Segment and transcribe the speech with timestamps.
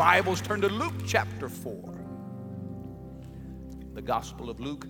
[0.00, 1.94] Bibles turn to Luke chapter 4.
[3.92, 4.86] The Gospel of Luke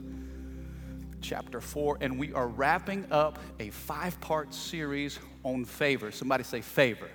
[1.20, 6.12] chapter 4, and we are wrapping up a five part series on favor.
[6.12, 7.08] Somebody say favor.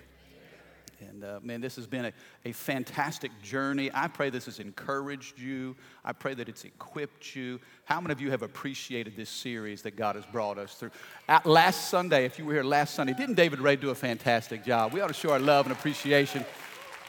[0.99, 2.13] And uh, man, this has been a,
[2.43, 3.89] a fantastic journey.
[3.93, 5.77] I pray this has encouraged you.
[6.03, 7.61] I pray that it's equipped you.
[7.85, 10.91] How many of you have appreciated this series that God has brought us through?
[11.29, 14.65] At last Sunday, if you were here last Sunday, didn't David Ray do a fantastic
[14.65, 14.91] job?
[14.91, 16.43] We ought to show our love and appreciation.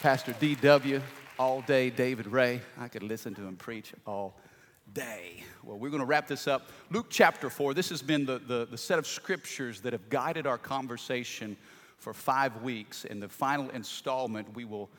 [0.07, 1.03] Pastor D.W.,
[1.37, 2.61] all day, David Ray.
[2.79, 4.39] I could listen to him preach all
[4.95, 5.43] day.
[5.65, 6.69] Well, we're going to wrap this up.
[6.93, 7.75] Luke chapter 4.
[7.75, 11.57] This has been the, the, the, set of scriptures that have guided our conversation
[11.99, 13.05] for five weeks.
[13.05, 14.91] And the final installment we will,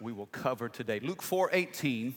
[0.00, 0.98] we will cover today.
[0.98, 2.12] Luke 4 18,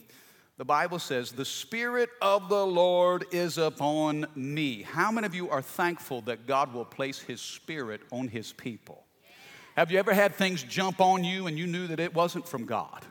[0.58, 4.82] the Bible says, The Spirit of the Lord is upon me.
[4.82, 9.06] How many of you are thankful that God will place His Spirit on His people?
[9.76, 12.66] Have you ever had things jump on you and you knew that it wasn't from
[12.66, 13.06] God?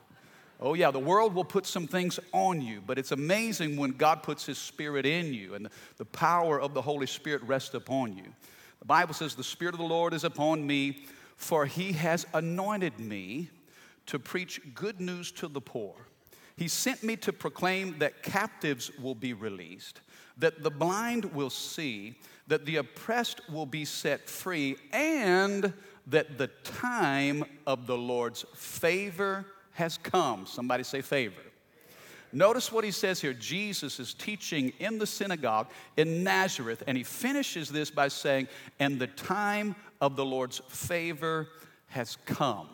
[0.60, 4.24] Oh, yeah, the world will put some things on you, but it's amazing when God
[4.24, 8.24] puts His Spirit in you and the, power of the Holy Spirit rests upon you.
[8.80, 11.04] The Bible says, The Spirit of the Lord is upon me,
[11.36, 13.50] for He has anointed me
[14.06, 15.94] to preach good news to the poor.
[16.56, 20.00] He sent me to proclaim that captives will be released,
[20.38, 25.72] that the blind will see, that the oppressed will be set free, and
[26.08, 30.46] that the time of the Lord's favor has come.
[30.46, 31.42] Somebody say favor.
[32.32, 33.32] Notice what he says here.
[33.32, 38.98] Jesus is teaching in the synagogue in Nazareth, and he finishes this by saying, And
[38.98, 41.48] the time of the Lord's favor
[41.88, 42.68] has come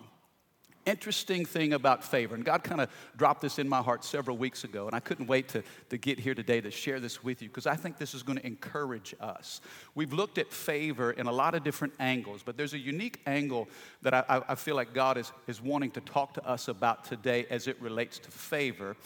[0.86, 4.64] interesting thing about favor, and God kind of dropped this in my heart several weeks
[4.64, 7.48] ago, and I couldn't wait to, to get here today to share this with you
[7.48, 9.60] because I think this is going to encourage us.
[9.94, 13.68] We've looked at favor in a lot of different angles, but there's a unique angle
[14.02, 17.46] that I, I feel like God is, is wanting to talk to us about today
[17.50, 18.96] as it relates to favor.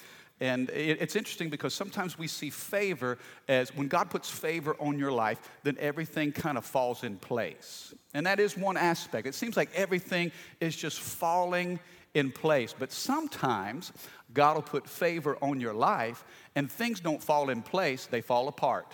[0.40, 3.18] And it's interesting because sometimes we see favor
[3.48, 7.92] as when God puts favor on your life, then everything kind of falls in place.
[8.14, 9.26] And that is one aspect.
[9.26, 11.80] It seems like everything is just falling
[12.14, 12.72] in place.
[12.78, 13.92] But sometimes
[14.32, 18.46] God will put favor on your life and things don't fall in place, they fall
[18.46, 18.92] apart.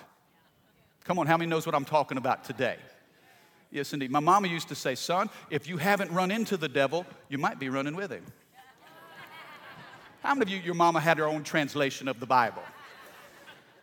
[1.04, 2.76] Come on, how many knows what I'm talking about today?
[3.70, 4.10] Yes, indeed.
[4.10, 7.58] My mama used to say, son, if you haven't run into the devil, you might
[7.58, 8.24] be running with him.
[10.24, 12.62] How many of you, your mama had her own translation of the Bible?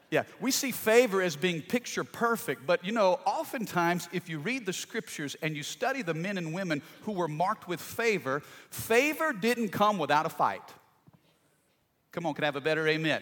[0.10, 4.66] Yeah, we see favor as being picture perfect, but you know, oftentimes if you read
[4.66, 8.42] the scriptures and you study the men and women who were marked with favor,
[8.72, 10.64] favor didn't come without a fight.
[12.12, 13.22] Come on, can I have a better amen?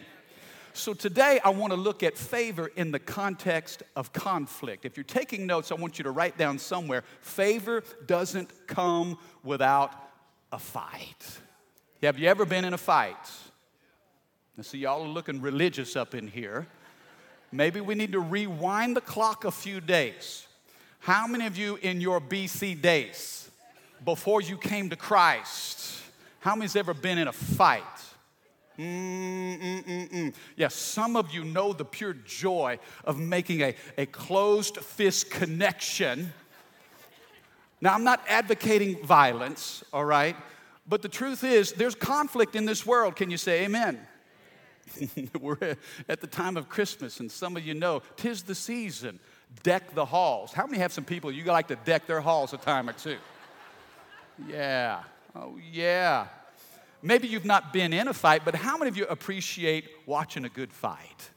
[0.72, 4.86] So today I want to look at favor in the context of conflict.
[4.86, 9.92] If you're taking notes, I want you to write down somewhere favor doesn't come without
[10.54, 11.42] a fight.
[12.02, 13.18] Have you ever been in a fight?
[14.58, 16.66] I see y'all are looking religious up in here.
[17.52, 20.48] Maybe we need to rewind the clock a few days.
[21.00, 23.50] How many of you in your BC days,
[24.06, 26.02] before you came to Christ,
[26.40, 27.84] how many's ever been in a fight?
[30.56, 36.32] Yes, some of you know the pure joy of making a, a closed fist connection.
[37.82, 40.38] Now, I'm not advocating violence, all right?
[40.90, 43.16] But the truth is, there's conflict in this world.
[43.16, 44.00] Can you say amen?
[45.40, 45.78] We're
[46.10, 49.20] at the time of Christmas, and some of you know, tis the season.
[49.62, 50.52] Deck the halls.
[50.52, 53.18] How many have some people you like to deck their halls a time or two?
[54.48, 55.04] Yeah.
[55.36, 56.28] Oh, yeah.
[57.02, 60.50] Maybe you've not been in a fight, but how many of you appreciate watching a
[60.50, 61.30] good fight?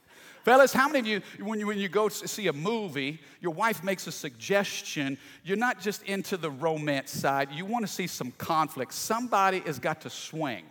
[0.44, 3.52] Fellas, how many of you, when you, when you go to see a movie, your
[3.52, 8.08] wife makes a suggestion, you're not just into the romance side, you want to see
[8.08, 8.92] some conflict.
[8.92, 10.64] Somebody has got to swing.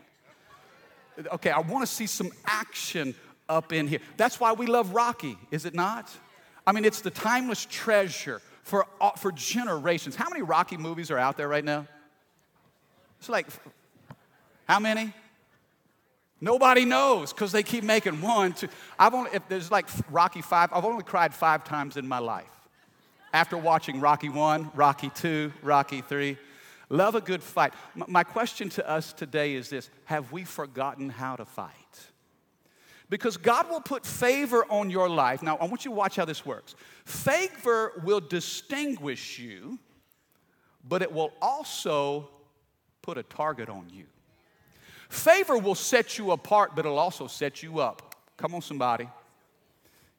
[1.34, 3.16] Okay, I want to see some action
[3.48, 4.00] up in here.
[4.18, 6.10] That's why we love Rocky, is it not?
[6.68, 8.86] I mean, it's the timeless treasure for,
[9.18, 10.16] for generations.
[10.16, 11.88] How many Rocky movies are out there right now?
[13.20, 13.48] It's like,
[14.68, 15.14] how many?
[16.44, 18.68] Nobody knows because they keep making one, two.
[18.98, 22.46] I've only, if there's like Rocky five, I've only cried five times in my life.
[23.32, 26.38] After watching Rocky one, Rocky two, Rocky three.
[26.90, 27.74] Love a good fight.
[27.96, 31.72] My question to us today is this Have we forgotten how to fight?
[33.08, 35.44] Because God will put favor on your life.
[35.44, 36.76] Now, I want you to watch how this works.
[37.06, 39.78] Favor will distinguish you,
[40.88, 42.30] but it will also
[43.02, 44.06] put a target on you.
[45.12, 48.16] Favor will set you apart, but it'll also set you up.
[48.38, 49.10] Come on, somebody.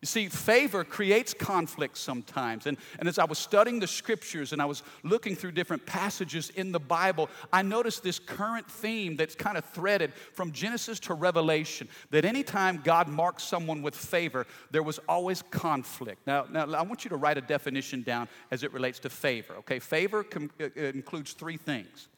[0.03, 2.67] You see, favor creates conflict sometimes.
[2.67, 6.51] And, and as I was studying the scriptures and I was looking through different passages
[6.51, 11.15] in the Bible, I noticed this current theme that's kind of threaded from Genesis to
[11.15, 16.27] Revelation that anytime God marks someone with favor, there was always conflict.
[16.27, 19.55] Now, now I want you to write a definition down as it relates to favor.
[19.61, 22.09] Okay, favor com- uh, uh, includes three things.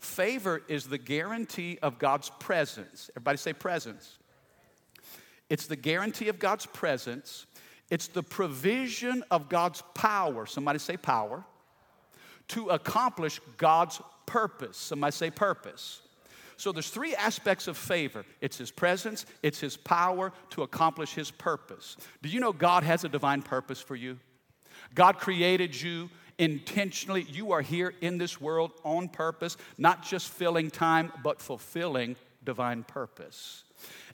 [0.00, 3.10] Favor is the guarantee of God's presence.
[3.12, 4.18] Everybody say presence.
[5.50, 7.46] It's the guarantee of God's presence,
[7.90, 10.46] it's the provision of God's power.
[10.46, 11.44] Somebody say power.
[12.48, 14.76] To accomplish God's purpose.
[14.76, 16.02] Somebody say purpose.
[16.56, 18.24] So there's three aspects of favor.
[18.40, 21.96] It's his presence, it's his power to accomplish his purpose.
[22.22, 24.18] Do you know God has a divine purpose for you?
[24.94, 26.10] God created you
[26.40, 27.26] intentionally.
[27.30, 32.82] You are here in this world on purpose, not just filling time, but fulfilling divine
[32.82, 33.62] purpose.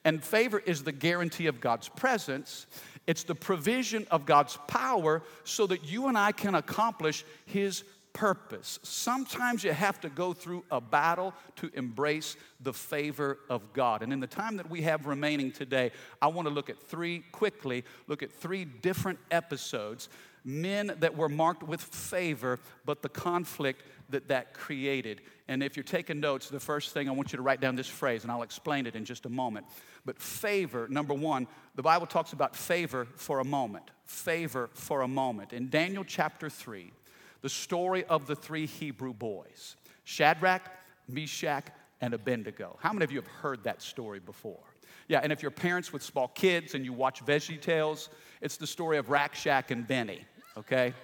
[0.05, 2.67] And favor is the guarantee of God's presence,
[3.07, 8.81] it's the provision of God's power so that you and I can accomplish His purpose.
[8.83, 14.03] Sometimes you have to go through a battle to embrace the favor of God.
[14.03, 17.25] And in the time that we have remaining today, I want to look at three,
[17.31, 20.09] quickly, look at three different episodes
[20.47, 25.21] men that were marked with favor, but the conflict that that created.
[25.49, 27.89] And if you're taking notes, the first thing I want you to write down this
[27.89, 29.67] phrase, and I'll explain it in just a moment.
[30.05, 33.91] But favor, number one, the Bible talks about favor for a moment.
[34.05, 35.53] Favor for a moment.
[35.53, 36.93] In Daniel chapter 3,
[37.43, 40.71] the story of the three Hebrew boys Shadrach,
[41.09, 41.67] Meshach,
[42.01, 42.79] and Abednego.
[42.81, 44.63] How many of you have heard that story before?
[45.09, 48.09] Yeah, and if you're parents with small kids and you watch Veggie Tales,
[48.41, 50.25] it's the story of Rack, Shack and Benny,
[50.59, 50.95] okay?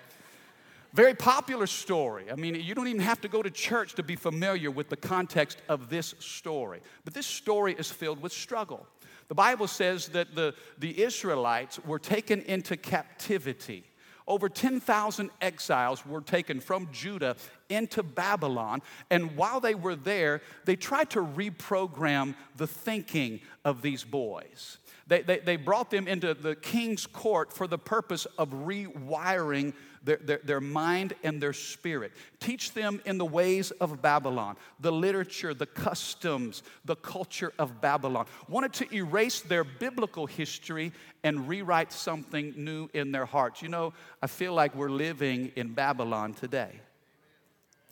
[0.93, 2.31] Very popular story.
[2.31, 4.97] I mean, you don't even have to go to church to be familiar with the
[4.97, 6.81] context of this story.
[7.05, 8.87] But this story is filled with struggle.
[9.29, 13.85] The Bible says that the, the Israelites were taken into captivity.
[14.29, 17.37] Over 10,000 exiles were taken from Judah
[17.71, 18.83] into Babylon.
[19.11, 24.79] And while they were there, they tried to reprogram the thinking of these boys.
[25.13, 30.17] They, they, they brought them into the king's court for the purpose of rewiring their,
[30.17, 32.13] their, their, mind and their spirit.
[32.41, 38.25] Teach them in the ways of Babylon, the literature, the customs, the culture of Babylon.
[38.49, 40.93] Wanted to erase their biblical history
[41.23, 43.61] and rewrite something new in their hearts.
[43.61, 43.93] You know,
[44.23, 46.81] I feel like we're living in Babylon today.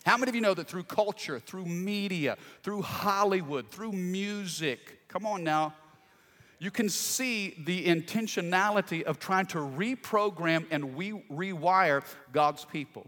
[0.07, 5.27] How many of you know that through culture, through media, through Hollywood, through music, come
[5.27, 5.75] on now,
[6.61, 13.07] you can see the intentionality of trying to reprogram and re- rewire God's people.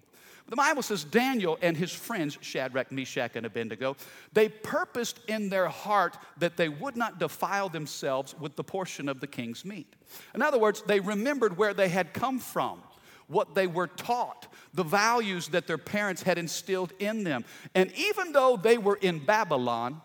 [0.48, 3.96] The Bible says Daniel and his friends, Shadrach, Meshach, and Abednego,
[4.32, 9.20] they purposed in their heart that they would not defile themselves with the portion of
[9.20, 9.94] the king's meat.
[10.34, 12.82] In other words, they remembered where they had come from,
[13.28, 17.44] what they were taught, the values that their parents had instilled in them.
[17.74, 20.00] And even though they were in Babylon,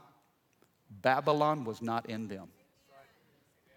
[1.02, 2.50] Babylon was not in them.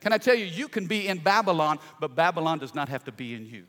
[0.01, 3.13] Can I tell you, you can be in Babylon, but Babylon does not have to
[3.13, 3.65] be in you.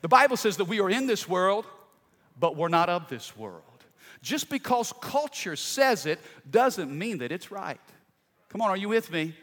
[0.00, 1.66] The Bible says that we are in this world,
[2.38, 3.62] but we're not of this world.
[4.22, 7.80] Just because culture says it doesn't mean that it's right.
[8.48, 9.34] Come on, are you with me?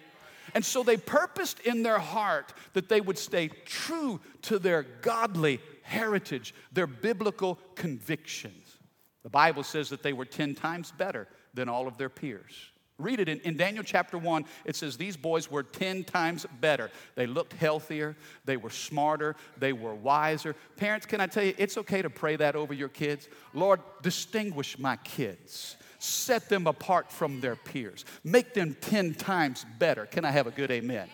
[0.55, 5.59] And so they purposed in their heart that they would stay true to their godly
[5.83, 8.77] heritage, their biblical convictions.
[9.23, 12.71] The Bible says that they were 10 times better than all of their peers.
[12.99, 14.45] Read it in, in, Daniel chapter 1.
[14.65, 16.91] It says these boys were 10 times better.
[17.15, 20.53] They looked healthier, they were smarter, they were wiser.
[20.75, 23.29] Parents, can I tell you, it's okay to pray that over your kids.
[23.53, 30.05] Lord, distinguish my kids, set them apart from their peers, make them 10 times better.
[30.05, 31.07] Can I have a good amen?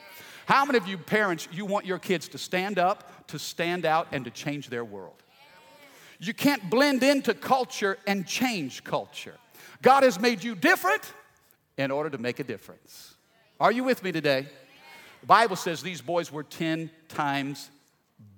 [0.47, 4.07] How many of you parents, you want your kids to stand up, to stand out,
[4.11, 5.21] and to change their world?
[6.19, 9.35] You can't blend into culture and change culture.
[9.81, 11.01] God has made you different
[11.77, 13.15] in order to make a difference.
[13.59, 14.47] Are you with me today?
[15.21, 17.69] The Bible says these boys were 10 times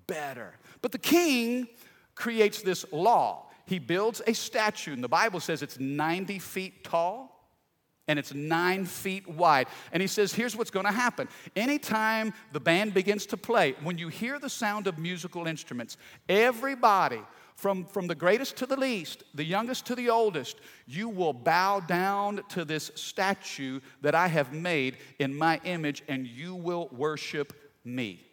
[0.05, 0.53] better.
[0.81, 1.67] But the king
[2.15, 3.45] creates this law.
[3.65, 7.37] He builds a statue, and the Bible says it's 90 feet tall
[8.07, 9.67] and it's nine feet wide.
[9.91, 11.27] And he says, Here's what's to happen.
[11.55, 15.97] Anytime the band begins to play, when you hear the sound of musical instruments,
[16.29, 17.21] everybody
[17.57, 21.79] from, from the greatest to the least, the youngest to the oldest, you will bow
[21.79, 27.53] down to this statue that I have made in my image and you will worship
[27.83, 28.23] me.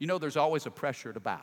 [0.00, 1.40] You know, there's always a pressure to bow.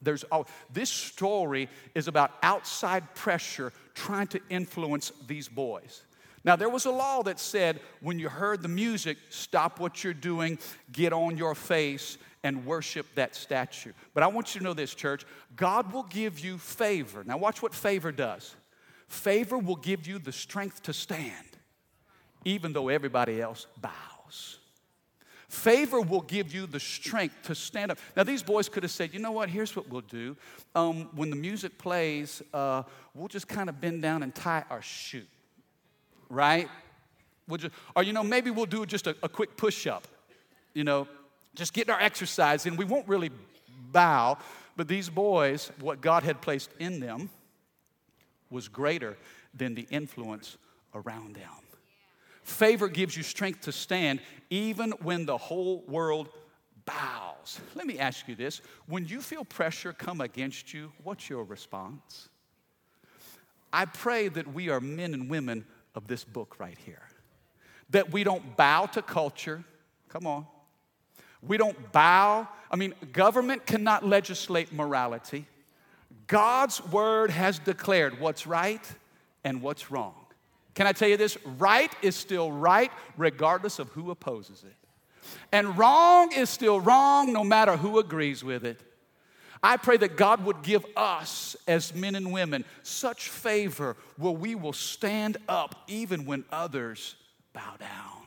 [0.00, 0.24] There's
[0.72, 6.02] this story is about outside pressure trying to influence these boys.
[6.42, 10.14] Now, there was a law that said when you heard the music, stop what you're
[10.14, 10.58] doing,
[10.90, 13.92] get on your face, and worship that statue.
[14.14, 15.24] But I want you to know this, church
[15.56, 17.24] God will give you favor.
[17.24, 18.54] Now, watch what favor does
[19.08, 21.58] favor will give you the strength to stand,
[22.44, 24.58] even though everybody else bows.
[25.48, 27.98] Favor will give you the strength to stand up.
[28.16, 30.36] Now, these boys could have said, you know what, here's what we'll do.
[30.76, 34.80] Um, when the music plays, uh, we'll just kind of bend down and tie our
[34.80, 35.24] shoe,
[36.28, 36.68] right?
[37.48, 40.06] We'll just, or, you know, maybe we'll do just a, a quick push up,
[40.72, 41.08] you know,
[41.60, 42.74] just getting our exercise in.
[42.76, 43.30] We won't really
[43.92, 44.38] bow,
[44.76, 47.28] but these boys, what God had placed in them
[48.48, 49.18] was greater
[49.52, 50.56] than the influence
[50.94, 51.50] around them.
[52.44, 56.30] Favor gives you strength to stand even when the whole world
[56.86, 57.60] bows.
[57.74, 62.30] Let me ask you this when you feel pressure come against you, what's your response?
[63.70, 67.02] I pray that we are men and women of this book right here.
[67.90, 69.62] That we don't bow to culture.
[70.08, 70.46] Come on.
[71.42, 72.48] We don't bow.
[72.70, 75.46] I mean, government cannot legislate morality.
[76.26, 78.84] God's word has declared what's right
[79.42, 80.14] and what's wrong.
[80.74, 81.36] Can I tell you this?
[81.58, 84.74] Right is still right regardless of who opposes it.
[85.52, 88.80] And wrong is still wrong no matter who agrees with it.
[89.62, 94.54] I pray that God would give us, as men and women, such favor where we
[94.54, 97.16] will stand up even when others
[97.52, 98.22] bow down.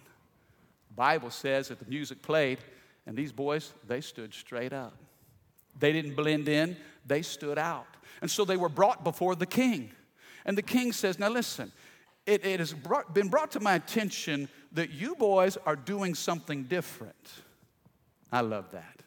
[0.89, 2.59] The Bible says that the music played,
[3.05, 4.97] and these boys, they stood straight up.
[5.79, 7.87] They didn't blend in, they stood out.
[8.21, 9.91] And so they were brought before the king.
[10.45, 11.71] And the king says, Now listen,
[12.25, 16.63] it, it has brought, been brought to my attention that you boys are doing something
[16.63, 17.15] different.
[18.31, 19.01] I love that.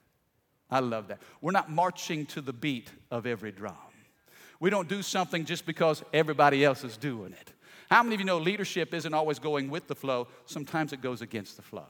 [0.70, 1.20] I love that.
[1.40, 3.74] We're not marching to the beat of every drum.
[4.58, 7.52] We don't do something just because everybody else is doing it.
[7.90, 10.28] How many of you know leadership isn't always going with the flow?
[10.46, 11.86] Sometimes it goes against the flow.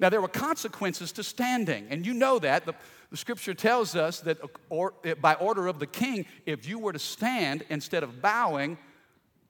[0.00, 2.64] Now, there were consequences to standing, and you know that.
[2.64, 2.74] The,
[3.10, 6.78] the scripture tells us that uh, or, eh, by order of the king, if you
[6.78, 8.78] were to stand instead of bowing,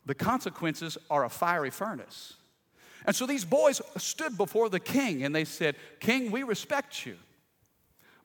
[0.06, 2.34] the consequences are a fiery furnace.
[3.06, 7.16] And so these boys stood before the king and they said, King, we respect you,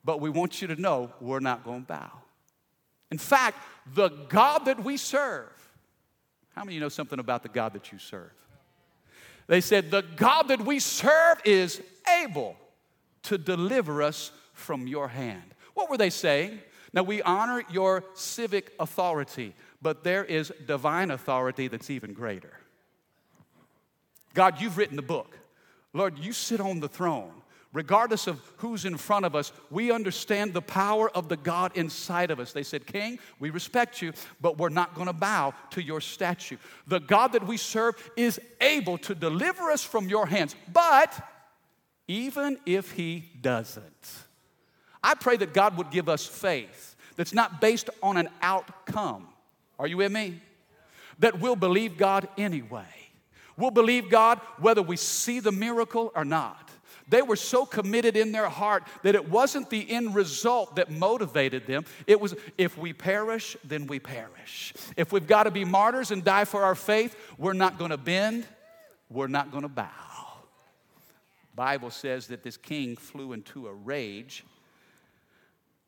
[0.03, 2.11] but we want you to know we're not going to bow.
[3.11, 3.59] In fact,
[3.93, 5.51] the God that we serve,
[6.55, 8.31] how many you know something about the God that you serve?
[9.47, 11.81] They said, The God that we serve is
[12.21, 12.55] able
[13.23, 15.53] to deliver us from your hand.
[15.73, 16.59] What were they saying?
[16.93, 22.53] Now, we honor your civic authority, but there is divine authority that's even greater.
[24.33, 25.37] God, you've written the book.
[25.93, 27.33] Lord, you sit on the throne.
[27.75, 32.31] Regardless of who's in front of us, we understand the power of the God inside
[32.31, 32.53] of us.
[32.53, 36.55] They said, King, we respect you, but we're not going to bow to your statue.
[36.87, 41.21] The God that we serve is able to deliver us from your hands, but
[42.07, 44.23] even if he doesn't,
[45.03, 49.27] I pray that God would give us faith that's not based on an outcome.
[49.77, 50.41] Are you with me?
[51.19, 52.87] That we'll believe God anyway.
[53.57, 56.64] We'll believe God whether we see the miracle or not.
[57.07, 61.67] They were so committed in their heart that it wasn't the end result that motivated
[61.67, 61.85] them.
[62.07, 64.73] It was if we perish, then we perish.
[64.97, 67.97] If we've got to be martyrs and die for our faith, we're not going to
[67.97, 68.45] bend,
[69.09, 69.89] we're not going to bow.
[71.55, 74.43] Bible says that this king flew into a rage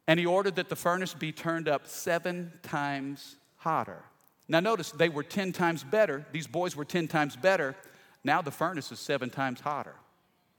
[0.07, 4.03] and he ordered that the furnace be turned up 7 times hotter.
[4.47, 6.25] Now, notice they were 10 times better.
[6.31, 7.75] These boys were 10 times better.
[8.23, 9.95] Now the furnace is seven times hotter.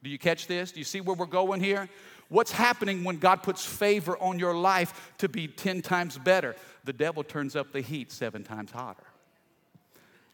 [0.02, 0.72] Do you catch this?
[0.72, 1.88] Do you see where we're going here?
[2.28, 6.54] What's happening when God puts favor on your life to be 10 times better?
[6.84, 9.02] The devil turns up the heat seven times hotter.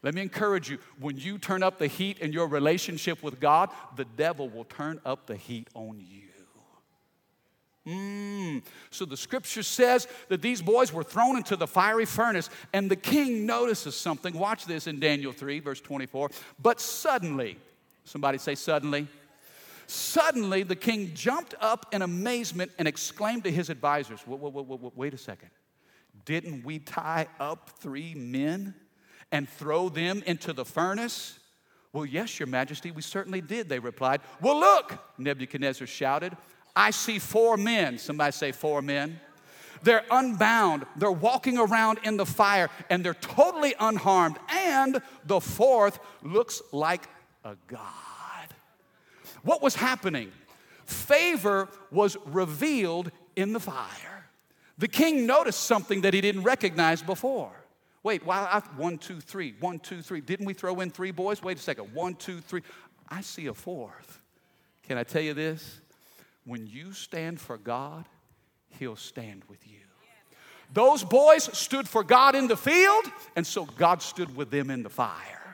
[0.03, 3.71] Let me encourage you when you turn up the heat in your relationship with God,
[3.95, 6.21] the devil will turn up the heat on you.
[7.87, 8.63] Mm.
[8.89, 12.95] So the scripture says that these boys were thrown into the fiery furnace, and the
[12.95, 14.33] king notices something.
[14.37, 16.31] Watch this in Daniel 3, verse 24.
[16.61, 17.57] But suddenly,
[18.03, 19.07] somebody say, suddenly.
[19.87, 24.91] Suddenly, the king jumped up in amazement and exclaimed to his advisors, wait, wait, wait,
[24.95, 25.49] wait a second.
[26.25, 28.73] Didn't we tie up three men
[29.31, 31.37] and throw them into the furnace?
[31.93, 34.21] Well, yes, your majesty, we certainly did, they replied.
[34.41, 36.35] Well, look, Nebuchadnezzar shouted.
[36.75, 37.97] I see four men.
[37.99, 39.19] Somebody say, four men.
[39.83, 44.37] they're unbound, they're walking around in the fire, and they're totally unharmed.
[44.49, 47.07] And the fourth looks like
[47.43, 48.14] a God.
[49.45, 50.31] What was happening?
[50.85, 54.27] Favor was revealed in the fire.
[54.77, 57.53] The king noticed something that he didn't recognize before.
[58.03, 60.19] Wait, well, I, one, two, three, one, two, three.
[60.19, 61.41] Didn't we throw in three boys?
[61.41, 61.93] Wait a second.
[61.93, 62.61] One, two, three.
[63.09, 64.19] I see a fourth.
[64.83, 65.79] Can I tell you this?
[66.43, 68.05] When you stand for God,
[68.79, 69.79] He'll stand with you.
[70.73, 74.83] Those boys stood for God in the field, and so God stood with them in
[74.83, 75.44] the fire.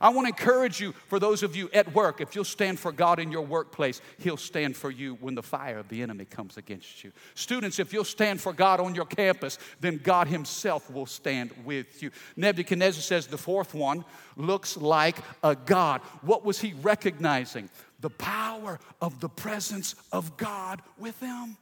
[0.00, 2.90] I want to encourage you, for those of you at work, if you'll stand for
[2.90, 6.56] God in your workplace, He'll stand for you when the fire of the enemy comes
[6.56, 7.12] against you.
[7.34, 12.02] Students, if you'll stand for God on your campus, then God Himself will stand with
[12.02, 12.10] you.
[12.36, 14.04] Nebuchadnezzar says the fourth one
[14.36, 16.00] looks like a God.
[16.22, 17.68] What was he recognizing?
[18.00, 21.56] The power of the presence of God with them.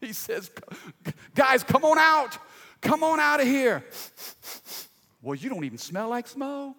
[0.00, 0.50] He says,
[1.34, 2.38] Guys, come on out.
[2.80, 3.84] Come on out of here.
[5.22, 6.76] Well, you don't even smell like smoke.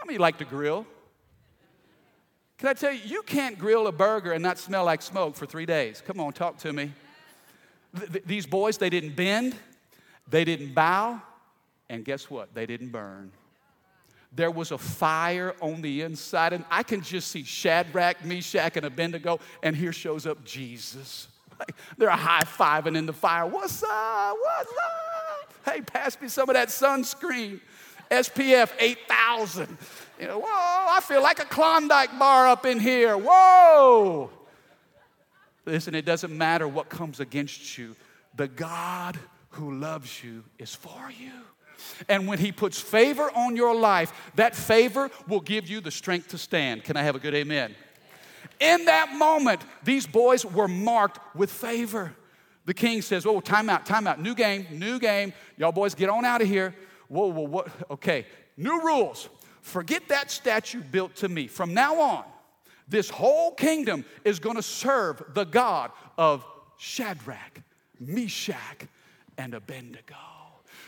[0.00, 0.86] How many like to grill?
[2.56, 5.44] Can I tell you, you can't grill a burger and not smell like smoke for
[5.44, 6.02] three days.
[6.06, 6.90] Come on, talk to me.
[8.10, 9.54] Th- these boys, they didn't bend,
[10.26, 11.20] they didn't bow,
[11.90, 12.54] and guess what?
[12.54, 13.30] They didn't burn.
[14.32, 18.86] There was a fire on the inside, and I can just see Shadrach, Meshach, and
[18.86, 21.28] Abednego, and here shows up Jesus.
[21.58, 23.44] Like, They're high fiving in the fire.
[23.44, 24.36] What's up?
[24.40, 25.54] What's up?
[25.66, 27.60] Hey, pass me some of that sunscreen.
[28.10, 29.78] SPF 8000.
[30.18, 33.16] You know, whoa, I feel like a Klondike bar up in here.
[33.16, 34.30] Whoa.
[35.64, 37.94] Listen, it doesn't matter what comes against you,
[38.34, 39.18] the God
[39.50, 41.32] who loves you is for you.
[42.08, 46.28] And when He puts favor on your life, that favor will give you the strength
[46.28, 46.84] to stand.
[46.84, 47.74] Can I have a good amen?
[48.58, 52.14] In that moment, these boys were marked with favor.
[52.66, 54.20] The king says, Oh, time out, time out.
[54.20, 55.32] New game, new game.
[55.56, 56.74] Y'all boys get on out of here
[57.10, 57.68] whoa, whoa, what?
[57.90, 58.24] Okay,
[58.56, 59.28] new rules.
[59.60, 61.46] Forget that statue built to me.
[61.46, 62.24] From now on,
[62.88, 66.44] this whole kingdom is going to serve the God of
[66.78, 67.60] Shadrach,
[67.98, 68.86] Meshach,
[69.36, 70.16] and Abednego.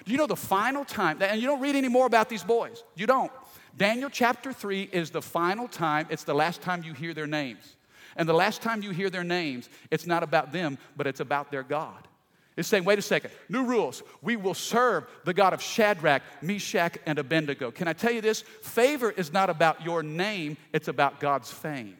[0.04, 2.82] Do you know the final time, and you don't read any more about these boys.
[2.96, 3.30] You don't.
[3.76, 7.76] Daniel chapter 3 is the final time, it's the last time you hear their names.
[8.16, 11.50] And the last time you hear their names, it's not about them, but it's about
[11.50, 12.08] their God.
[12.56, 14.02] It's saying, wait a second, new rules.
[14.20, 17.70] We will serve the God of Shadrach, Meshach, and Abednego.
[17.70, 18.42] Can I tell you this?
[18.62, 21.96] Favor is not about your name, it's about God's fame.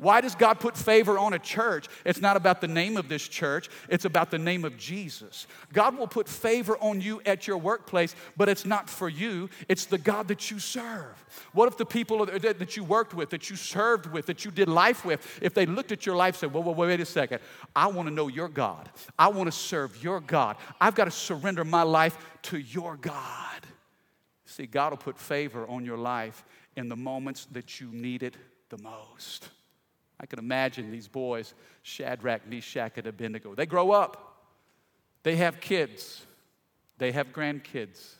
[0.00, 1.86] Why does God put favor on a church?
[2.06, 5.46] It's not about the name of this church, it's about the name of Jesus.
[5.74, 9.84] God will put favor on you at your workplace, but it's not for you, it's
[9.84, 11.22] the God that you serve.
[11.52, 14.68] What if the people that you worked with, that you served with, that you did
[14.70, 17.40] life with, if they looked at your life and said, wait a second,
[17.76, 18.88] I want to know your God.
[19.18, 20.56] I want to serve your God.
[20.80, 23.66] I've got to surrender my life to your God.
[24.46, 26.42] See, God will put favor on your life
[26.74, 28.36] in the moments that you need it
[28.70, 29.50] the most.
[30.20, 33.54] I can imagine these boys, Shadrach, Meshach, and Abednego.
[33.54, 34.44] They grow up,
[35.22, 36.26] they have kids,
[36.98, 38.16] they have grandkids.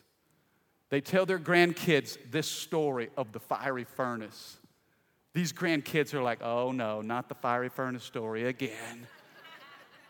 [0.88, 4.56] They tell their grandkids this story of the fiery furnace.
[5.34, 9.06] These grandkids are like, oh no, not the fiery furnace story again.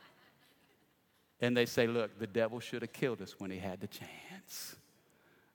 [1.40, 4.76] and they say, look, the devil should have killed us when he had the chance.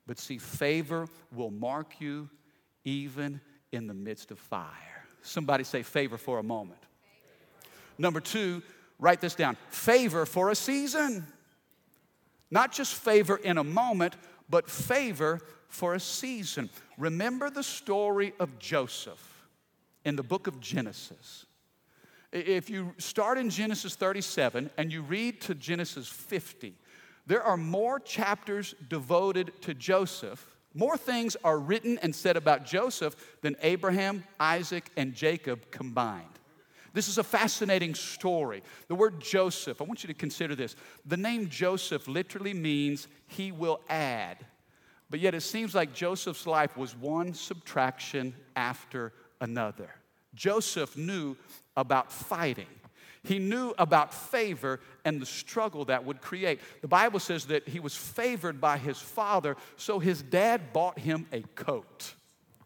[0.05, 2.29] But see, favor will mark you
[2.83, 5.04] even in the midst of fire.
[5.25, 6.79] Somebody say favor for a moment.
[7.97, 8.61] Number two,
[8.99, 11.25] write this down favor for a season.
[12.51, 14.15] Not just favor in a moment,
[14.49, 16.69] but favor for a season.
[16.97, 19.47] Remember the story of Joseph
[20.05, 21.45] in the book of Genesis.
[22.31, 26.75] If you start in Genesis 37 and you read to Genesis 50,
[27.25, 33.15] there are more chapters devoted to Joseph more things are written and said about Joseph
[33.41, 36.27] than Abraham, Isaac, and Jacob combined.
[36.93, 38.61] This is a fascinating story.
[38.87, 40.75] The word Joseph, I want you to consider this.
[41.05, 44.45] The name Joseph literally means he will add.
[45.09, 49.89] But yet it seems like Joseph's life was one subtraction after another.
[50.33, 51.35] Joseph knew
[51.77, 52.67] about fighting.
[53.25, 56.59] He knew about favor and the struggle that would create.
[56.81, 61.27] The Bible says that he was favored by his father, so his dad bought him
[61.31, 62.13] a coat.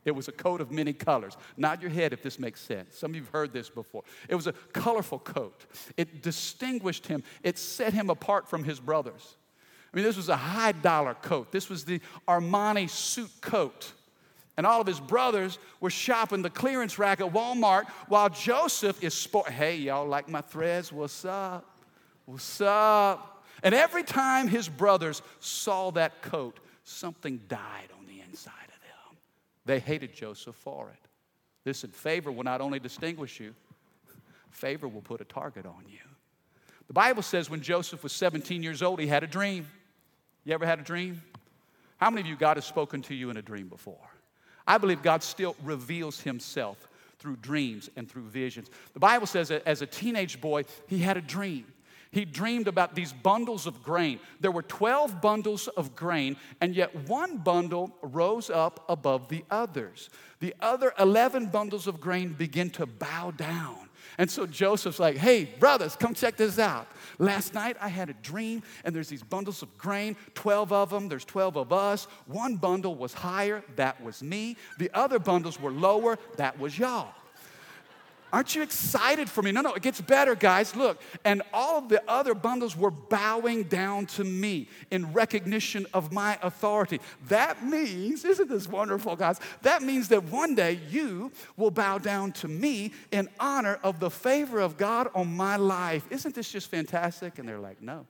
[0.06, 1.38] It was a coat of many colors.
[1.58, 2.98] Nod your head if this makes sense.
[2.98, 4.04] Some of you have heard this before.
[4.28, 5.65] It was a colorful coat.
[5.98, 9.38] It distinguished him, it set him apart from his brothers.
[9.93, 11.52] I mean, this was a high dollar coat.
[11.52, 13.93] This was the Armani suit coat
[14.60, 19.13] and all of his brothers were shopping the clearance rack at Walmart while Joseph is
[19.13, 19.48] sport.
[19.48, 20.91] Hey, y'all like my threads?
[20.91, 21.65] What's up?
[22.26, 23.45] What's up?
[23.63, 29.17] And every time his brothers saw that coat, something died on the inside of them.
[29.63, 31.08] They hated Joseph for it.
[31.63, 33.56] Listen, favor will not only distinguish you,
[34.52, 36.00] favor will put a target on you.
[36.88, 39.69] The Bible says when Joseph was 17 years old, he had a dream.
[40.43, 41.22] You ever had a dream?
[41.95, 44.09] How many of you, God has spoken to you in a dream before?
[44.69, 46.77] I believe God still reveals himself
[47.17, 48.69] through dreams and through visions.
[48.93, 51.65] The Bible says that as a teenage boy, he had a dream.
[52.12, 54.19] He dreamed about these bundles of grain.
[54.39, 60.10] There were 12 bundles of grain, and yet one bundle rose up above the others.
[60.39, 63.89] The other 11 bundles of grain begin to bow down.
[64.17, 66.88] And so Joseph's like, hey, brothers, come check this out.
[67.19, 71.10] Last night I had a dream, and there's these bundles of grain, 12 of them,
[71.10, 72.06] there's 12 of us.
[72.26, 74.58] One bundle was higher, that was me.
[74.78, 77.13] The other bundles were lower, that was y'all.
[78.32, 79.52] Aren't you excited for me?
[79.52, 80.76] No, no, it gets better, guys.
[80.76, 81.02] Look.
[81.26, 86.38] And all of the other bundles were bowing down to me in recognition of my
[86.44, 87.02] authority.
[87.28, 89.39] That means, isn't this wonderful, guys?
[89.63, 94.12] That means that one day you will bow down to me in honor of the
[94.12, 96.06] favor of God on my life.
[96.12, 97.39] Isn't this just fantastic?
[97.39, 98.06] And they're like, no.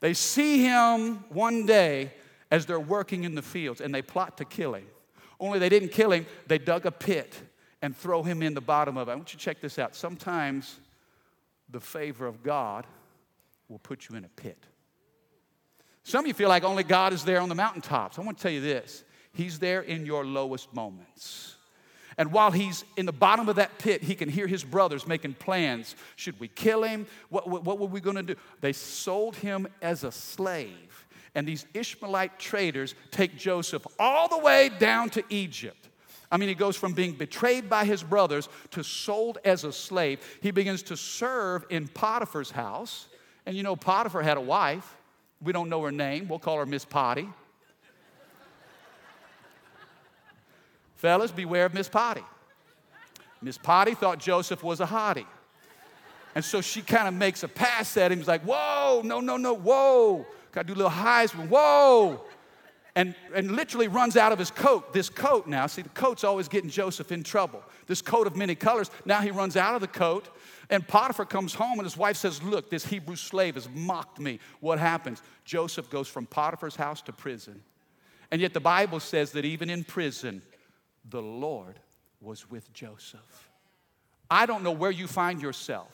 [0.00, 2.12] they see him one day
[2.50, 4.86] as they're working in the fields and they plot to kill him.
[5.40, 7.34] Only they didn't kill him, they dug a pit
[7.82, 9.12] and throw him in the bottom of it.
[9.12, 9.94] I want you to check this out.
[9.94, 10.78] Sometimes
[11.68, 12.86] the favor of God
[13.68, 14.58] will put you in a pit.
[16.02, 18.18] Some of you feel like only God is there on the mountaintops.
[18.18, 21.56] I want to tell you this He's there in your lowest moments.
[22.16, 25.34] And while he's in the bottom of that pit, he can hear his brothers making
[25.34, 25.96] plans.
[26.14, 27.06] Should we kill him?
[27.28, 28.36] What, what, what were we going to do?
[28.60, 34.70] They sold him as a slave and these Ishmaelite traders take Joseph all the way
[34.78, 35.88] down to Egypt.
[36.30, 40.20] I mean, he goes from being betrayed by his brothers to sold as a slave.
[40.40, 43.06] He begins to serve in Potiphar's house.
[43.46, 44.96] And you know, Potiphar had a wife.
[45.42, 46.28] We don't know her name.
[46.28, 47.28] We'll call her Miss Potty.
[50.96, 52.24] Fellas, beware of Miss Potty.
[53.42, 55.26] Miss Potty thought Joseph was a hottie.
[56.34, 58.18] And so she kind of makes a pass at him.
[58.18, 60.26] He's like, whoa, no, no, no, whoa.
[60.54, 61.32] Got to do little highs.
[61.32, 62.20] Whoa!
[62.94, 64.92] And, and literally runs out of his coat.
[64.92, 67.60] This coat now, see, the coat's always getting Joseph in trouble.
[67.88, 68.88] This coat of many colors.
[69.04, 70.28] Now he runs out of the coat.
[70.70, 74.38] And Potiphar comes home and his wife says, Look, this Hebrew slave has mocked me.
[74.60, 75.22] What happens?
[75.44, 77.60] Joseph goes from Potiphar's house to prison.
[78.30, 80.40] And yet the Bible says that even in prison,
[81.10, 81.80] the Lord
[82.20, 83.50] was with Joseph.
[84.30, 85.88] I don't know where you find yourself.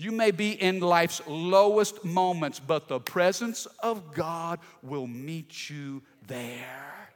[0.00, 6.00] You may be in life's lowest moments, but the presence of God will meet you
[6.26, 7.10] there.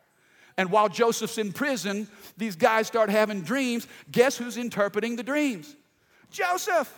[0.59, 3.89] And while Joseph's in prison, these guys start having dreams.
[4.13, 5.75] Guess who's interpreting the dreams?
[6.31, 6.93] Joseph.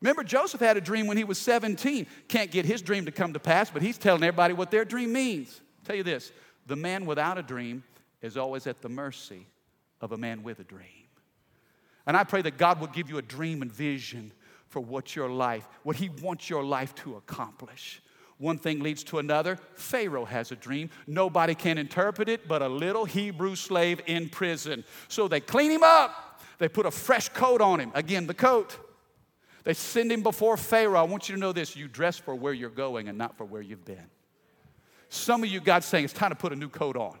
[0.00, 2.08] Remember, Joseph had a dream when he was 17.
[2.26, 5.12] Can't get his dream to come to pass, but he's telling everybody what their dream
[5.12, 5.60] means.
[5.60, 6.32] I'll tell you this
[6.66, 7.84] the man without a dream
[8.20, 9.46] is always at the mercy
[10.00, 11.06] of a man with a dream.
[12.04, 14.32] And I pray that God will give you a dream and vision
[14.70, 18.00] for what your life, what he wants your life to accomplish.
[18.38, 19.58] One thing leads to another.
[19.74, 20.88] Pharaoh has a dream.
[21.06, 24.84] Nobody can interpret it but a little Hebrew slave in prison.
[25.08, 26.40] So they clean him up.
[26.58, 27.90] They put a fresh coat on him.
[27.94, 28.78] Again, the coat.
[29.64, 30.98] They send him before Pharaoh.
[30.98, 33.44] I want you to know this you dress for where you're going and not for
[33.44, 34.08] where you've been.
[35.10, 37.18] Some of you, God's saying it's time to put a new coat on.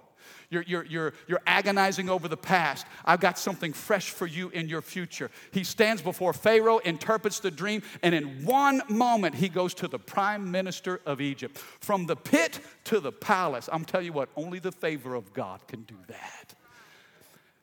[0.50, 2.84] You're, you're, you're, you're agonizing over the past.
[3.04, 5.30] I've got something fresh for you in your future.
[5.52, 9.98] He stands before Pharaoh, interprets the dream, and in one moment, he goes to the
[9.98, 11.56] prime minister of Egypt.
[11.56, 13.68] From the pit to the palace.
[13.72, 16.54] I'm telling you what, only the favor of God can do that.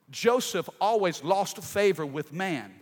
[0.10, 2.74] Joseph always lost favor with man,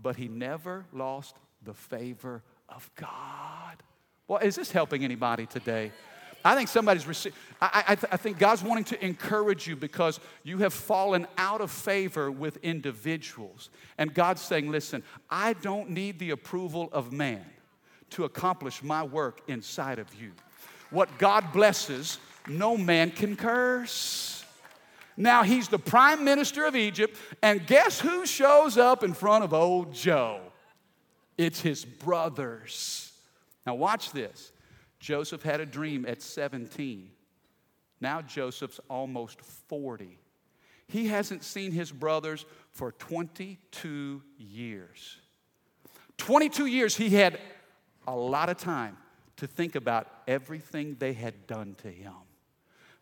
[0.00, 3.82] but he never lost the favor of God.
[4.28, 5.90] Well, is this helping anybody today?
[6.44, 7.34] I think somebody's received.
[7.60, 11.70] I, I, I, think God's wanting to encourage you because you have fallen out of
[11.70, 13.70] favor with individuals.
[13.96, 17.44] And God's saying, listen, I don't need the approval of man
[18.10, 20.32] to accomplish my work inside of you.
[20.90, 24.44] What God blesses, no man can curse.
[25.16, 29.54] Now he's the prime minister of Egypt, and guess who shows up in front of
[29.54, 30.40] old Joe?
[31.38, 33.12] It's his brothers.
[33.66, 34.52] Now, watch this.
[35.04, 37.10] Joseph had a dream at 17.
[38.00, 40.18] Now Joseph's almost 40.
[40.86, 45.18] He hasn't seen his brothers for 22 years.
[46.16, 47.38] 22 years, he had
[48.08, 48.96] a lot of time
[49.36, 52.14] to think about everything they had done to him.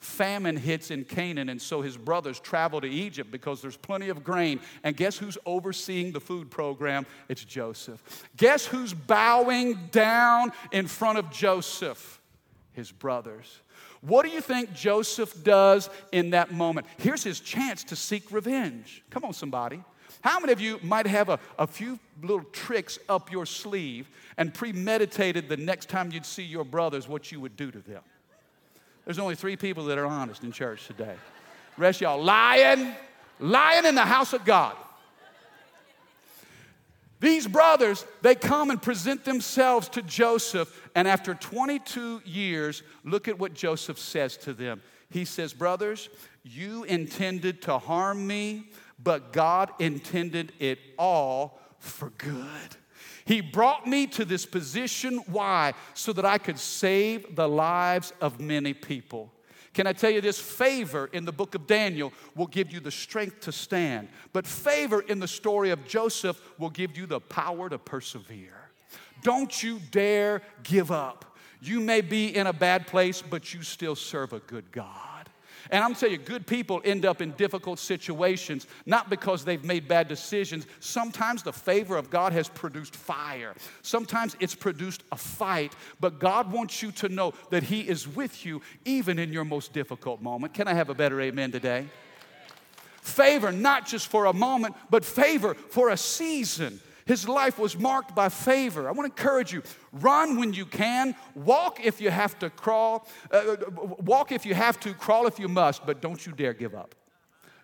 [0.02, 4.24] Famine hits in Canaan, and so his brothers travel to Egypt because there's plenty of
[4.24, 4.60] grain.
[4.82, 7.06] And guess who's overseeing the food program?
[7.28, 8.28] It's Joseph.
[8.36, 12.20] Guess who's bowing down in front of Joseph?
[12.72, 13.60] His brothers.
[14.00, 16.86] What do you think Joseph does in that moment?
[16.98, 19.04] Here's his chance to seek revenge.
[19.10, 19.82] Come on, somebody.
[20.22, 24.52] How many of you might have a, a few little tricks up your sleeve and
[24.52, 28.02] premeditated the next time you'd see your brothers what you would do to them?
[29.04, 31.14] There's only three people that are honest in church today.
[31.76, 32.94] rest y'all lying,
[33.40, 34.76] lying in the house of God.
[37.20, 43.38] These brothers, they come and present themselves to Joseph, and after 22 years, look at
[43.38, 44.82] what Joseph says to them.
[45.08, 46.08] He says, Brothers,
[46.42, 52.76] you intended to harm me, but God intended it all for good.
[53.24, 55.18] He brought me to this position.
[55.26, 55.74] Why?
[55.94, 59.32] So that I could save the lives of many people.
[59.74, 60.38] Can I tell you this?
[60.38, 65.00] Favor in the book of Daniel will give you the strength to stand, but favor
[65.00, 68.70] in the story of Joseph will give you the power to persevere.
[69.22, 71.38] Don't you dare give up.
[71.62, 75.11] You may be in a bad place, but you still serve a good God.
[75.70, 79.88] And I'm telling you, good people end up in difficult situations, not because they've made
[79.88, 80.66] bad decisions.
[80.80, 86.52] Sometimes the favor of God has produced fire, sometimes it's produced a fight, but God
[86.52, 90.54] wants you to know that He is with you even in your most difficult moment.
[90.54, 91.86] Can I have a better amen today?
[93.02, 96.80] Favor, not just for a moment, but favor for a season.
[97.12, 98.88] His life was marked by favor.
[98.88, 103.06] I want to encourage you run when you can, walk if you have to crawl,
[103.30, 103.56] uh,
[103.98, 106.94] walk if you have to, crawl if you must, but don't you dare give up.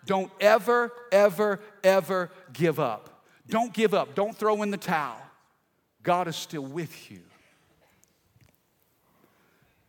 [0.04, 3.24] Don't ever, ever, ever give up.
[3.48, 4.14] Don't give up.
[4.14, 5.16] Don't throw in the towel.
[6.02, 7.20] God is still with you.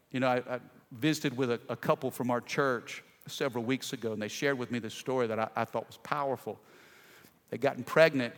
[0.10, 0.60] You know, I, I
[0.94, 4.72] visited with a, a, couple from our church several weeks ago, and they shared with
[4.72, 6.58] me this story that I, I thought was powerful.
[7.50, 8.34] They'd gotten pregnant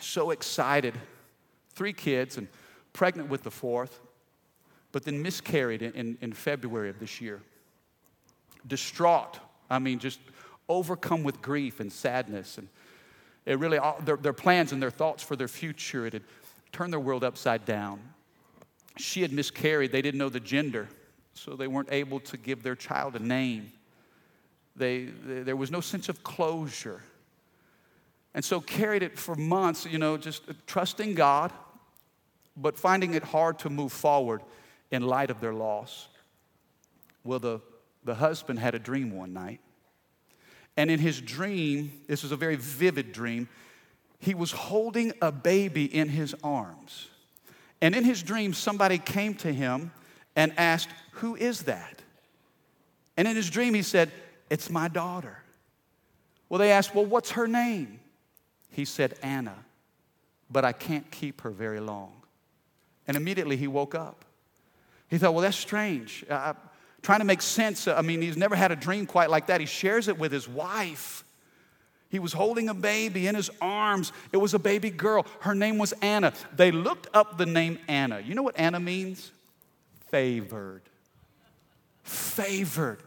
[0.00, 0.94] so excited,
[1.74, 2.48] three kids and
[2.92, 4.00] pregnant with the fourth,
[4.92, 7.40] but then miscarried in, in, in February of this year.
[8.66, 10.20] Distraught, I mean, just
[10.68, 12.58] overcome with grief and sadness.
[12.58, 12.68] And
[13.46, 16.22] it really, all, their, their plans and their thoughts for their future, it had
[16.72, 18.00] turned their world upside down.
[18.96, 20.88] She had miscarried, they didn't know the gender,
[21.34, 23.72] so they weren't able to give their child a name.
[24.76, 27.02] They, they, there was no sense of closure.
[28.34, 31.52] And so carried it for months, you know, just trusting God,
[32.56, 34.42] but finding it hard to move forward
[34.90, 36.08] in light of their loss.
[37.24, 37.60] Well, the,
[38.04, 39.60] the husband had a dream one night.
[40.76, 43.48] And in his dream, this was a very vivid dream,
[44.18, 47.08] he was holding a baby in his arms.
[47.80, 49.92] And in his dream, somebody came to him
[50.36, 52.02] and asked, Who is that?
[53.16, 54.10] And in his dream, he said,
[54.50, 55.38] It's my daughter.
[56.48, 57.99] Well, they asked, Well, what's her name?
[58.70, 59.56] He said, Anna,
[60.50, 62.12] but I can't keep her very long.
[63.06, 64.24] And immediately he woke up.
[65.08, 66.24] He thought, well, that's strange.
[66.30, 66.54] Uh,
[67.02, 67.88] trying to make sense.
[67.88, 69.60] I mean, he's never had a dream quite like that.
[69.60, 71.24] He shares it with his wife.
[72.08, 74.12] He was holding a baby in his arms.
[74.32, 75.26] It was a baby girl.
[75.40, 76.32] Her name was Anna.
[76.54, 78.20] They looked up the name Anna.
[78.20, 79.30] You know what Anna means?
[80.10, 80.82] Favored.
[82.02, 83.00] Favored.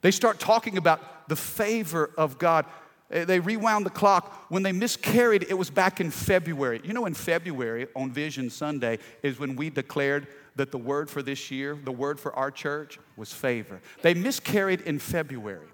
[0.00, 2.66] They start talking about the favor of God.
[3.10, 4.46] Eh, they rewound the clock.
[4.48, 6.80] When they miscarried, it was back in February.
[6.84, 11.22] You know, in February on Vision Sunday is when we declared that the word for
[11.22, 13.80] this year, the word for our church, was favor.
[14.02, 15.68] They miscarried in February.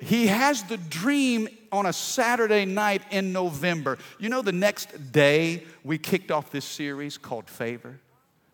[0.00, 3.98] He has the dream on a Saturday night in November.
[4.18, 8.00] You know, the next day we kicked off this series called Favor.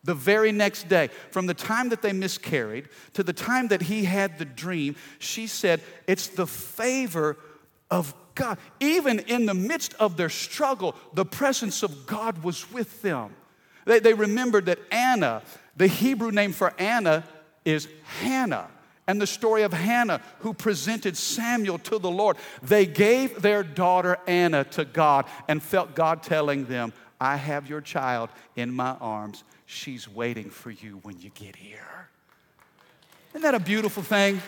[0.05, 4.05] The very next day, from the time that they miscarried to the time that he
[4.05, 7.37] had the dream, she said, It's the favor
[7.91, 8.59] of God.
[8.81, 13.35] Even in the midst of their struggle, the presence of God was with them.
[13.85, 15.43] They, they remembered that Anna,
[15.77, 17.25] the Hebrew name for Anna,
[17.65, 17.89] is
[18.21, 18.69] Hannah.
[19.07, 22.37] And the story of Hannah, who presented Samuel to the Lord.
[22.63, 27.81] They gave their daughter Anna to God and felt God telling them, I have your
[27.81, 29.45] child in my arms.
[29.65, 32.09] She's waiting for you when you get here.
[33.31, 34.43] Isn't that a beautiful thing?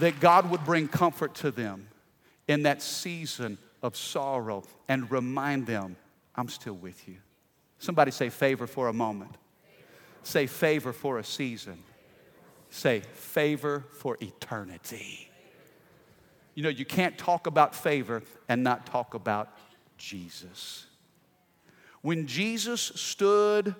[0.00, 1.88] That God would bring comfort to them
[2.46, 5.96] in that season of sorrow and remind them,
[6.34, 7.16] I'm still with you.
[7.78, 9.34] Somebody say favor for a moment.
[10.22, 11.82] Say favor for a season.
[12.70, 15.30] Say favor for eternity.
[16.54, 19.56] You know, you can't talk about favor and not talk about
[19.96, 20.86] Jesus.
[22.02, 23.74] When Jesus stood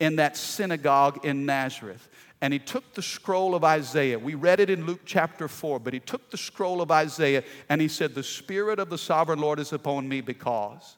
[0.00, 2.08] in that synagogue in Nazareth
[2.42, 4.18] and he took the scroll of Isaiah.
[4.18, 7.80] We read it in Luke chapter 4, but he took the scroll of Isaiah and
[7.80, 10.96] he said, The Spirit of the sovereign Lord is upon me because.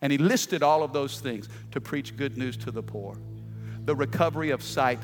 [0.00, 3.18] And he listed all of those things to preach good news to the poor,
[3.84, 4.98] the recovery of sight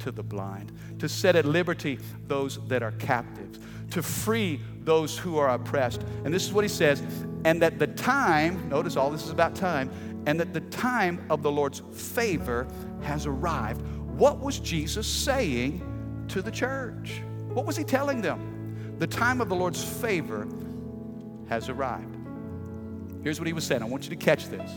[0.00, 3.58] to the blind, to set at liberty those that are captives,
[3.90, 6.02] to free those who are oppressed.
[6.24, 7.02] And this is what he says,
[7.44, 9.90] and that the time, notice all this is about time,
[10.26, 12.66] and that the time of the Lord's favor
[13.02, 13.82] has arrived.
[14.18, 15.80] What was Jesus saying
[16.26, 17.22] to the church?
[17.54, 18.96] What was he telling them?
[18.98, 20.48] The time of the Lord's favor
[21.48, 22.16] has arrived.
[23.22, 23.80] Here's what he was saying.
[23.80, 24.68] I want you to catch this.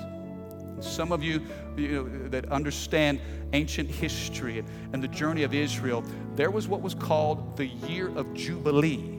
[0.79, 1.41] Some of you,
[1.75, 3.19] you know, that understand
[3.53, 6.03] ancient history and, the journey of Israel,
[6.35, 9.17] there was what was called the year of Jubilee.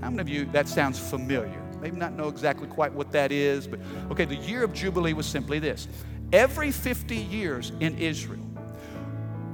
[0.00, 1.60] How many of you, that sounds familiar?
[1.80, 3.80] Maybe not know exactly quite what that is, but
[4.12, 5.88] okay, the year of Jubilee was simply this.
[6.32, 8.45] Every 50 years in Israel,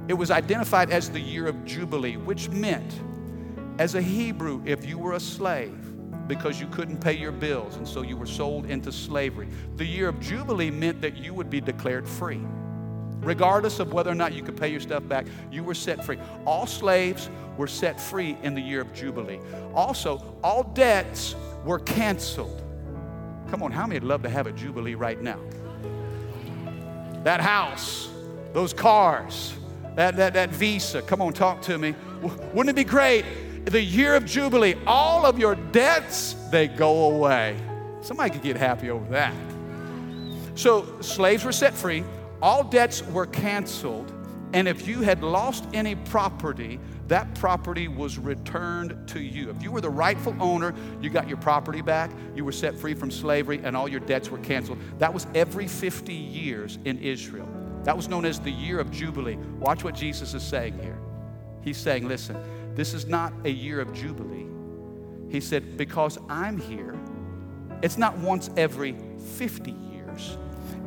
[0.07, 3.01] it was identified as the year of Jubilee, which meant,
[3.79, 5.77] as a Hebrew, if you were a slave,
[6.27, 9.47] because you couldn't pay your bills, and so you were sold into slavery.
[9.75, 12.41] The year of Jubilee meant that you would be declared free.
[13.21, 16.19] Regardless of whether or not you could pay your stuff back, you were set free.
[16.45, 19.39] All slaves were set free in the year of Jubilee.
[19.73, 22.61] Also, all debts were canceled.
[23.49, 25.39] Come on, how many would love to have a Jubilee right now?
[27.23, 28.09] That house,
[28.51, 29.53] those cars,
[29.95, 31.01] that, that, that visa.
[31.01, 31.95] Come on, talk to me.
[32.53, 33.25] Wouldn't it be great
[33.65, 37.57] the year of Jubilee, all of your debts, they go away.
[38.01, 39.33] Somebody could get happy over that.
[40.55, 42.03] So slaves were set free,
[42.41, 44.11] all debts were canceled,
[44.53, 49.49] and if you had lost any property, that property was returned to you.
[49.49, 52.93] If you were the rightful owner, you got your property back, you were set free
[52.93, 54.77] from slavery, and all your debts were canceled.
[54.99, 57.49] That was every 50 years in Israel.
[57.83, 59.37] That was known as the year of Jubilee.
[59.59, 60.97] Watch what Jesus is saying here.
[61.61, 62.37] He's saying, listen,
[62.75, 64.47] this is not a year of Jubilee.
[65.29, 66.95] He said, Because I'm here,
[67.81, 68.95] it's not once every
[69.37, 70.37] 50 years,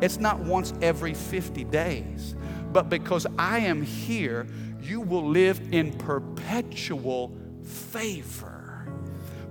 [0.00, 2.36] it's not once every 50 days,
[2.72, 4.46] but because I am here,
[4.80, 8.86] you will live in perpetual favor,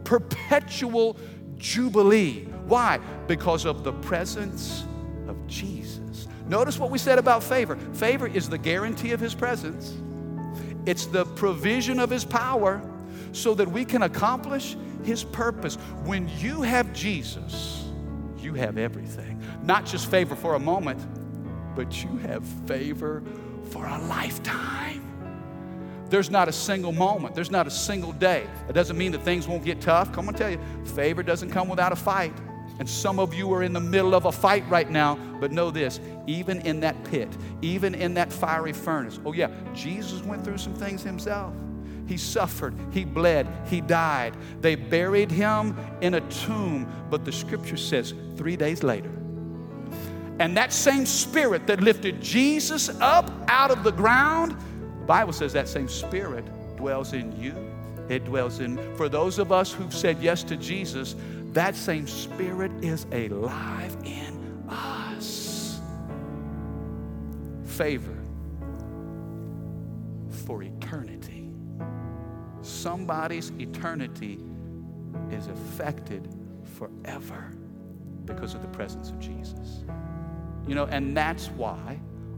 [0.03, 1.17] perpetual
[1.57, 2.45] jubilee.
[2.67, 2.99] Why?
[3.27, 4.85] Because of the presence
[5.27, 6.04] of Jesus.
[6.47, 7.75] Notice what we said about favor.
[7.93, 9.95] Favor is the guarantee of his presence
[10.85, 12.81] it's the provision of His power
[13.31, 15.75] so that we can accomplish His purpose.
[16.05, 17.85] When you have Jesus,
[18.39, 19.41] you have everything.
[19.63, 21.05] Not just favor for a moment,
[21.75, 23.23] but you have favor
[23.71, 25.01] for a lifetime.
[26.09, 28.47] There's not a single moment, there's not a single day.
[28.69, 30.11] It doesn't mean that things won't get tough.
[30.11, 32.33] Come on, tell you, favor doesn't come without a fight.
[32.79, 35.71] And some of you are in the middle of a fight right now, but know
[35.71, 37.29] this even in that pit,
[37.61, 41.53] even in that fiery furnace, oh, yeah, Jesus went through some things himself.
[42.07, 44.35] He suffered, he bled, he died.
[44.61, 49.09] They buried him in a tomb, but the scripture says three days later.
[50.39, 54.51] And that same spirit that lifted Jesus up out of the ground,
[54.99, 57.55] the Bible says that same spirit dwells in you.
[58.09, 61.15] It dwells in, for those of us who've said yes to Jesus,
[61.55, 65.79] that same Spirit is alive in us.
[67.63, 68.17] Favor
[70.45, 71.49] for eternity.
[72.61, 74.37] Somebody's eternity
[75.31, 76.27] is affected
[76.77, 77.51] forever
[78.25, 79.85] because of the presence of Jesus.
[80.67, 81.97] You know, and that's why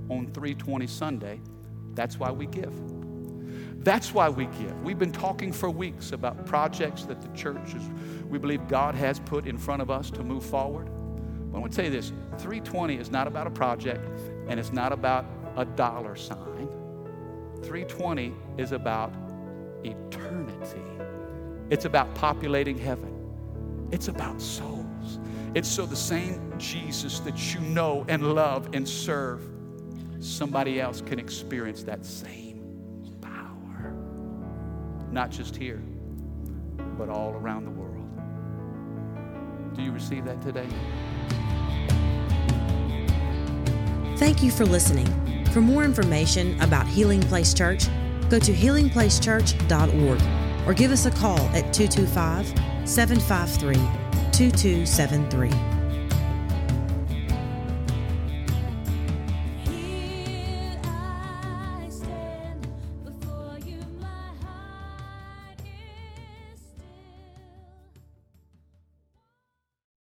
[0.09, 1.41] on 320 Sunday,
[1.95, 2.71] that's why we give.
[3.79, 4.81] That's why we give.
[4.83, 7.83] We've been talking for weeks about projects that the church is,
[8.27, 10.89] we believe God has put in front of us to move forward.
[11.51, 14.05] But I want to tell you this 320 is not about a project
[14.47, 16.67] and it's not about a dollar sign.
[17.63, 19.13] 320 is about
[19.83, 20.81] eternity,
[21.69, 25.19] it's about populating heaven, it's about souls.
[25.55, 29.41] It's so the same Jesus that you know and love and serve,
[30.19, 32.46] somebody else can experience that same
[35.17, 35.81] not just here,
[36.95, 38.05] but all around the world.
[39.75, 40.67] Do you receive that today?
[44.19, 45.07] Thank you for listening.
[45.47, 47.87] For more information about Healing Place Church,
[48.29, 52.47] go to healingplacechurch.org or give us a call at 225
[52.87, 53.73] 753
[54.33, 55.76] 2273.